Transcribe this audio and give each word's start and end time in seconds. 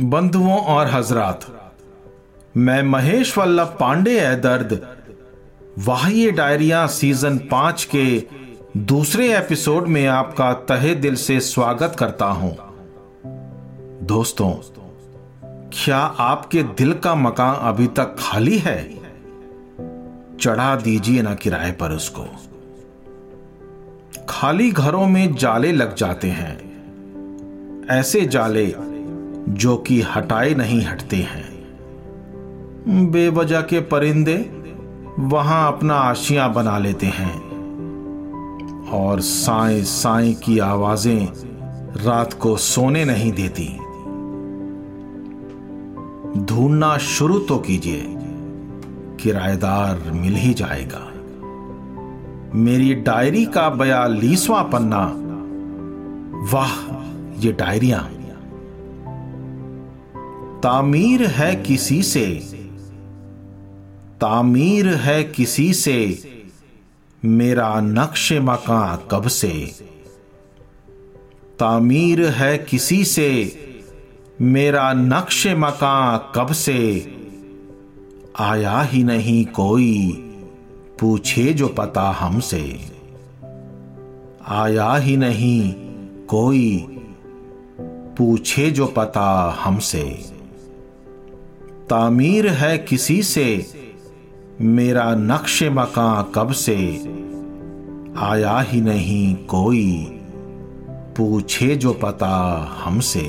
बंधुओं 0.00 0.58
और 0.58 0.86
हजरात, 0.86 1.46
मैं 2.56 2.82
महेश 2.82 3.38
वल्लभ 3.38 3.76
पांडे 3.80 4.20
है 4.20 4.40
दर्द। 4.40 4.88
वाह्य 5.78 6.30
डायरिया 6.30 6.86
सीज़न 6.86 7.38
पाँच 7.38 7.88
के 7.94 8.22
दूसरे 8.76 9.38
एपिसोड 9.38 9.86
में 9.86 10.06
आपका 10.06 10.52
तहे 10.52 10.94
दिल 10.94 11.14
से 11.14 11.40
स्वागत 11.40 11.96
करता 11.98 12.26
हूँ। 12.26 12.56
दोस्तों, 14.02 14.50
क्या 15.72 15.98
आपके 15.98 16.62
दिल 16.62 16.92
का 16.92 17.14
मकान 17.14 17.54
अभी 17.54 17.86
तक 17.86 18.16
खाली 18.18 18.58
है? 18.58 18.90
चढ़ा 20.40 20.76
दीजिए 20.76 21.22
ना 21.22 21.34
किराए 21.34 21.72
पर 21.72 21.90
उसको। 21.90 22.26
खाली 24.28 24.70
घरों 24.70 25.06
में 25.06 25.34
जाले 25.34 25.72
लग 25.72 25.94
जाते 25.94 26.28
हैं। 26.28 26.56
ऐसे 27.90 28.20
जाले 28.26 28.74
जो 29.48 29.76
कि 29.76 30.00
हटाए 30.02 30.54
नहीं 30.54 30.82
हटते 30.84 31.16
हैं। 31.16 31.58
बेवजह 33.10 33.60
के 33.60 33.80
परिंदे 33.80 34.36
वहाँ 35.18 35.72
अपना 35.72 35.94
आशियाँ 35.94 36.52
बना 36.54 36.78
लेते 36.78 37.06
हैं 37.06 37.34
और 38.92 39.20
साए 39.20 39.82
साए 39.82 40.32
की 40.32 40.58
आवाज़ें 40.58 41.28
रात 42.04 42.32
को 42.32 42.56
सोने 42.56 43.04
नहीं 43.04 43.32
देती। 43.32 43.68
ढूंढना 46.44 46.98
शुरू 46.98 47.38
तो 47.38 47.58
कीजिए, 47.58 48.04
किराएदार 49.20 50.10
मिल 50.12 50.34
ही 50.34 50.54
जाएगा। 50.54 51.04
मेरी 52.54 52.94
डायरी 52.94 53.46
का 53.46 53.68
बयालीसवां 53.70 54.64
पन्ना, 54.64 55.04
वाह, 56.52 56.74
ये 57.40 57.52
डायरिया। 57.52 58.08
तामीर 60.62 61.26
है 61.26 61.56
किसी 61.56 62.02
से। 62.02 62.26
तामीर 64.20 64.88
है 64.88 65.24
किसी 65.24 65.74
से। 65.74 66.18
मेरा 67.24 67.80
नक्श 67.80 68.32
मका 68.32 69.08
कब 69.10 69.28
से। 69.28 69.72
तामीर 71.58 72.26
है 72.26 72.58
किसी 72.58 73.04
से। 73.04 73.58
मेरा 74.40 74.92
नक्श 74.92 75.46
मका 75.46 76.32
कब 76.36 76.52
से। 76.52 77.12
आया 78.38 78.82
ही 78.82 79.04
नहीं 79.04 79.44
कोई। 79.44 80.12
पूछे 81.00 81.52
जो 81.52 81.68
पता 81.68 82.02
हमसे। 82.02 82.80
आया 84.46 84.96
ही 84.96 85.16
नहीं 85.16 85.74
कोई। 86.26 86.76
पूछे 88.18 88.70
जो 88.70 88.86
पता 88.86 89.56
हमसे। 89.60 90.37
तामीर 91.90 92.48
है 92.48 92.78
किसी 92.78 93.22
से? 93.22 93.66
मेरा 94.60 95.14
नक्श 95.14 95.62
मका 95.62 96.32
कब 96.34 96.52
से? 96.52 96.76
आया 98.16 98.60
ही 98.60 98.80
नहीं 98.80 99.34
कोई। 99.34 100.20
पूछे 100.88 101.76
जो 101.76 101.92
पता 101.92 102.64
हमसे। 102.84 103.20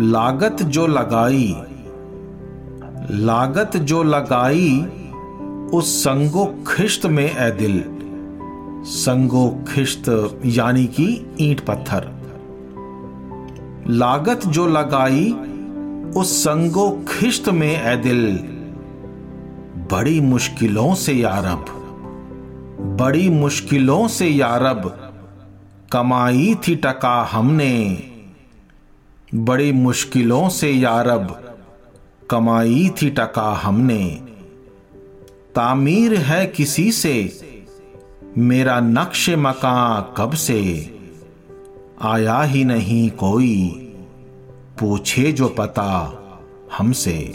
लागत 0.00 0.62
जो 0.62 0.86
लगाई, 0.86 1.56
लागत 3.10 3.76
जो 3.76 4.02
लगाई, 4.02 4.86
उस 5.74 6.04
संगो 6.04 6.64
खिश्त 6.66 7.06
में 7.06 7.36
ए 7.36 7.50
दिल। 7.50 7.84
संगो 8.84 9.64
खिश्त 9.68 10.38
यानी 10.46 10.86
कि 10.86 11.34
ईंट 11.40 11.60
पत्थर। 11.60 12.21
लागत 13.88 14.40
जो 14.46 14.66
लगाई, 14.66 15.32
उस 16.16 16.44
संगो 16.44 17.04
खिश्त 17.08 17.48
में 17.48 17.82
ए 17.82 17.96
दिल। 17.96 18.36
बड़ी 19.92 20.20
मुश्किलों 20.20 20.94
से 20.94 21.12
यारब 21.12 21.78
बड़ी 23.00 23.28
मुश्किलों 23.28 24.08
से 24.08 24.28
यारब 24.28 25.12
कमाई 25.92 26.56
थी 26.68 26.76
टका 26.76 27.22
हमने। 27.22 28.02
बड़ी 29.34 29.72
मुश्किलों 29.72 30.48
से 30.48 30.70
यारब 30.70 31.54
कमाई 32.30 32.90
थी 33.02 33.10
टका 33.10 33.60
हमने। 33.62 34.08
तामीर 35.54 36.14
है 36.14 36.46
किसी 36.46 36.92
से, 36.92 37.32
मेरा 38.38 38.80
नक्श 38.80 39.30
मका 39.30 40.00
कब 40.16 40.32
से? 40.32 40.94
आया 42.02 42.42
ही 42.42 42.64
नहीं 42.64 43.10
कोई। 43.10 43.81
पूछे 44.82 45.32
जो 45.32 45.48
पता 45.48 46.12
हमसे। 46.78 47.34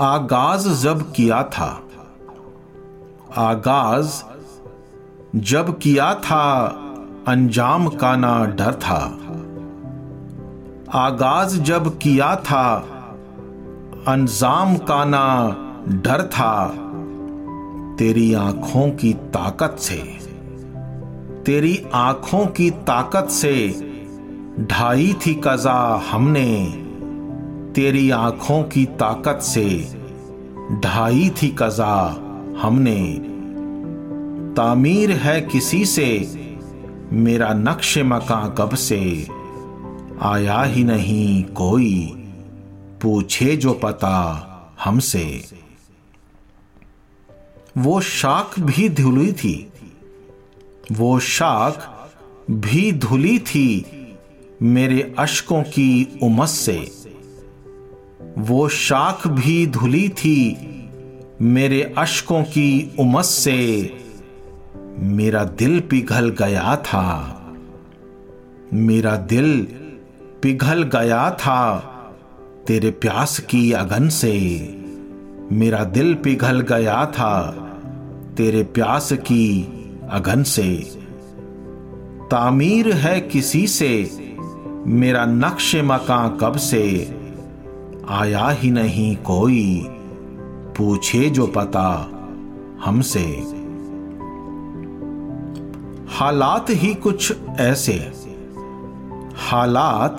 आगाज़ 0.00 0.82
जब 0.82 1.12
किया 1.12 1.42
था। 1.42 1.82
आगाज़ 3.36 4.22
जब 5.36 5.78
किया 5.78 6.14
था, 6.14 6.66
अंजाम 7.28 7.88
का 7.88 8.16
ना 8.16 8.44
डर 8.44 8.72
था। 8.72 9.18
आगाज़ 10.98 11.60
जब 11.60 11.98
किया 11.98 12.36
था, 12.36 12.74
अंजाम 14.08 14.76
का 14.76 15.04
ना 15.04 15.56
डर 15.88 16.22
था। 16.22 16.68
तेरी 17.96 18.34
आँखों 18.34 18.90
की 18.90 19.12
ताकत 19.12 19.76
से, 19.78 20.18
तेरी 21.46 21.86
आँखों 21.94 22.46
की 22.46 22.70
ताकत 22.70 23.28
से 23.30 23.91
ढाई 24.60 25.16
थी 25.26 25.40
कजा 25.44 26.08
हमने। 26.10 26.72
तेरी 27.74 28.10
आँखों 28.10 28.62
की 28.62 28.84
ताकत 28.84 29.42
से 29.42 29.94
ढाई 30.84 31.30
थी 31.30 31.56
कजा 31.58 32.08
हमने। 32.58 33.18
तामीर 34.56 35.10
है 35.12 35.40
किसी 35.40 35.86
से, 35.86 36.30
मेरा 37.12 37.52
नक्श 37.52 37.98
मका 37.98 38.48
कब 38.48 38.74
से। 38.74 39.28
आया 40.22 40.62
ही 40.62 40.84
नहीं 40.84 41.44
कोई, 41.44 42.06
पूछे 43.02 43.56
जो 43.56 43.72
पता 43.72 44.48
हमसे। 44.84 45.44
वो 47.78 48.00
शाख 48.00 48.60
भी 48.60 48.88
धुली 48.88 49.32
थी, 49.32 49.72
वो 50.92 51.18
शाख 51.20 52.08
भी 52.50 52.92
धुली 52.92 53.38
थी 53.38 53.98
मेरे 54.62 55.14
अशकों 55.18 55.62
की 55.62 56.18
उमस 56.22 56.50
से। 56.50 56.90
वो 58.38 58.68
शाख 58.68 59.26
भी 59.26 59.66
धुली 59.66 60.08
थी 60.08 60.68
मेरे 61.42 61.94
अशकों 61.98 62.42
की 62.42 62.94
उमस 62.98 63.26
से। 63.26 63.90
मेरा 64.98 65.44
दिल 65.44 65.80
पिघल 65.80 66.28
गया 66.30 66.76
था। 66.76 67.38
मेरा 68.74 69.16
दिल 69.16 69.68
पिघल 70.42 70.82
गया 70.82 71.30
था 71.30 71.78
तेरे 72.66 72.90
प्यास 72.90 73.38
की 73.38 73.72
अगन 73.72 74.08
से। 74.08 74.68
मेरा 75.52 75.84
दिल 75.84 76.14
पिघल 76.14 76.60
गया 76.60 77.06
था 77.06 77.50
तेरे 78.36 78.62
प्यास 78.62 79.12
की 79.12 79.68
अगन 80.10 80.42
से। 80.42 80.76
तामीर 82.30 82.92
है 82.92 83.20
किसी 83.20 83.66
से 83.66 84.10
मेरा 84.86 85.24
नक्श 85.24 85.76
मका 85.76 86.28
कब 86.28 86.56
से 86.56 87.14
आया 88.08 88.48
ही 88.48 88.70
नहीं 88.70 89.16
कोई। 89.16 89.86
पूछे 90.78 91.30
जो 91.30 91.46
पता 91.46 92.10
हमसे। 92.84 93.20
हालात 96.08 96.66
ही 96.70 96.94
कुछ 96.94 97.32
ऐसे। 97.60 98.12
हालात 99.36 100.16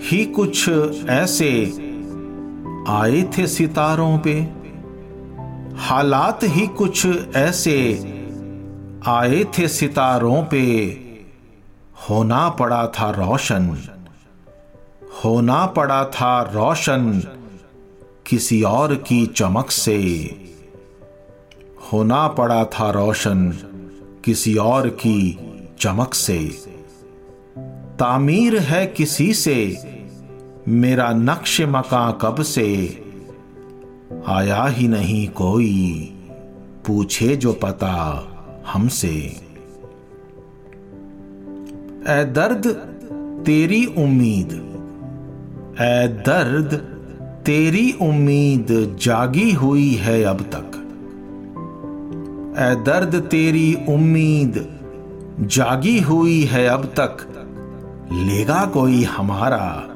ही 0.00 0.24
कुछ 0.24 0.70
ऐसे। 1.08 1.64
आए 2.88 3.30
थे 3.38 3.46
सितारों 3.46 4.18
पे। 4.18 4.50
हालात 5.76 6.40
ही 6.42 6.66
कुछ 6.66 7.06
ऐसे। 7.36 7.94
आए 9.06 9.44
थे 9.44 9.68
सितारों 9.68 10.44
पे। 10.44 10.66
होना 12.10 12.48
पड़ा 12.48 12.86
था 12.86 13.10
रोशन। 13.10 13.96
होना 15.24 15.66
पड़ा 15.66 16.04
था 16.04 16.42
रोशन 16.42 17.20
किसी 18.26 18.62
और 18.62 18.94
की 18.94 19.26
चमक 19.26 19.70
से। 19.70 20.30
होना 21.92 22.28
पड़ा 22.28 22.64
था 22.64 22.90
रोशन 22.90 23.48
किसी 24.24 24.54
और 24.56 24.88
की 24.88 25.38
चमक 25.80 26.14
से। 26.14 26.48
तामीर 27.98 28.58
है 28.58 28.86
किसी 28.86 29.34
से, 29.34 29.78
मेरा 30.68 31.12
नक्श 31.12 31.60
मका 31.60 32.12
कब 32.12 32.42
से। 32.42 33.02
आया 34.26 34.66
ही 34.66 34.88
नहीं 34.88 35.28
कोई, 35.28 36.12
पूछे 36.86 37.36
जो 37.36 37.52
पता 37.52 38.26
हमसे। 38.66 39.36
ए 42.08 42.24
दर्द 42.24 42.66
तेरी 43.46 43.86
उम्मीद 43.86 44.69
ए 45.80 46.08
दर्द, 46.08 46.74
तेरी 47.46 47.92
उम्मीद 47.92 48.66
जागी 49.02 49.52
हुई 49.52 49.94
है 49.94 50.22
अब 50.22 50.40
तक। 50.40 50.76
ए 52.58 52.74
दर्द, 52.74 53.20
तेरी 53.20 53.78
उम्मीद 53.88 54.78
जागी 55.40 56.00
हुई 56.00 56.44
है 56.44 56.66
अब 56.66 56.84
तक। 56.84 57.16
लेगा 58.12 58.66
कोई 58.66 59.04
हमारा, 59.04 59.88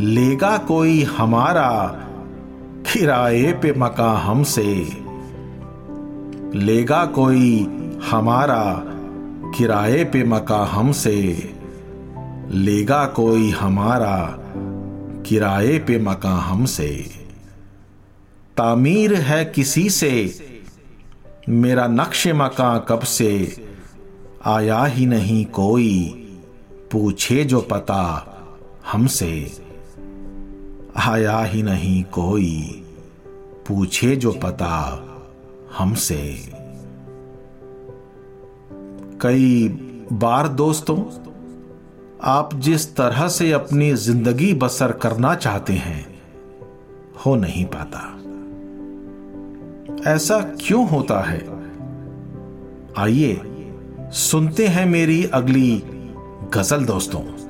लेगा 0.00 0.56
कोई 0.58 1.02
हमारा 1.02 1.96
किराए 2.92 3.52
पे 3.52 3.74
मका 3.78 4.12
हमसे। 4.12 4.88
लेगा 6.54 7.06
कोई 7.06 7.68
हमारा 8.10 8.82
किराए 9.58 10.04
पे 10.04 10.24
मका 10.24 10.64
हमसे। 10.64 11.54
लेगा 12.50 13.06
कोई 13.06 13.50
हमारा 13.50 14.38
किराए 15.28 15.78
पे 15.78 15.98
मका 15.98 16.34
हमसे 16.34 17.10
तामीर 18.56 19.14
है 19.14 19.44
किसी 19.44 19.90
से। 19.90 20.38
मेरा 21.48 21.86
नक्श 21.86 22.28
मका 22.28 22.78
कब 22.78 23.00
से। 23.00 23.64
आया 24.44 24.84
ही 24.84 25.06
नहीं 25.06 25.44
कोई। 25.44 26.04
पूछे 26.92 27.44
जो 27.44 27.60
पता 27.60 28.24
हमसे 28.92 29.52
आया 30.96 31.40
ही 31.40 31.62
नहीं 31.62 32.04
कोई। 32.04 32.84
पूछे 33.68 34.16
जो 34.16 34.32
पता 34.32 35.04
हमसे 35.78 36.52
कई 39.20 39.68
बार 40.12 40.48
दोस्तों 40.48 41.27
आप 42.22 42.54
जिस 42.54 42.96
तरह 42.96 43.28
से 43.28 43.52
अपनी 43.52 43.94
ज़िंदगी 43.94 44.54
बसर 44.54 44.92
करना 44.92 45.34
चाहते 45.34 45.72
हैं, 45.72 46.22
हो 47.26 47.36
नहीं 47.36 47.64
पाता। 47.64 48.14
ऐसा 50.12 50.40
क्यों 50.40 50.88
होता 50.88 51.20
है? 51.20 51.48
आइए 52.98 53.40
सुनते 54.00 54.66
हैं 54.66 54.86
मेरी 54.86 55.24
अगली 55.24 55.82
गज़ल, 56.54 56.84
दोस्तों। 56.84 57.47